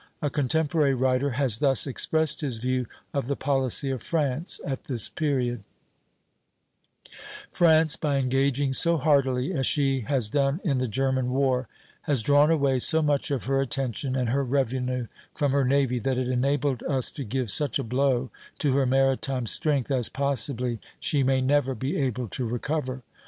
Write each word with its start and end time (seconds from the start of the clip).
A 0.19 0.31
contemporary 0.31 0.95
writer 0.95 1.29
has 1.37 1.59
thus 1.59 1.85
expressed 1.85 2.41
his 2.41 2.57
view 2.57 2.87
of 3.13 3.27
the 3.27 3.35
policy 3.35 3.91
of 3.91 4.01
France 4.01 4.59
at 4.65 4.85
this 4.85 5.07
period: 5.09 5.63
"France, 7.51 7.95
by 7.97 8.17
engaging 8.17 8.73
so 8.73 8.97
heartily 8.97 9.53
as 9.53 9.67
she 9.67 9.99
has 10.07 10.27
done 10.27 10.59
in 10.63 10.79
the 10.79 10.87
German 10.87 11.29
war, 11.29 11.67
has 12.09 12.23
drawn 12.23 12.49
away 12.49 12.79
so 12.79 13.03
much 13.03 13.29
of 13.29 13.43
her 13.43 13.61
attention 13.61 14.15
and 14.15 14.29
her 14.29 14.43
revenue 14.43 15.05
from 15.35 15.51
her 15.51 15.63
navy 15.65 15.99
that 15.99 16.17
it 16.17 16.29
enabled 16.29 16.81
us 16.89 17.11
to 17.11 17.23
give 17.23 17.51
such 17.51 17.77
a 17.77 17.83
blow 17.83 18.31
to 18.57 18.75
her 18.75 18.87
maritime 18.87 19.45
strength 19.45 19.91
as 19.91 20.09
possibly 20.09 20.79
she 20.99 21.21
may 21.21 21.41
never 21.41 21.75
be 21.75 21.95
able 21.95 22.27
to 22.27 22.43
recover. 22.47 23.03